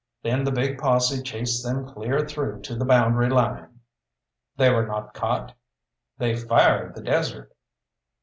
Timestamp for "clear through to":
1.87-2.75